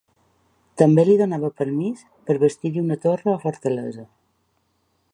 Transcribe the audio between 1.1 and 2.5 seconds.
donava permís per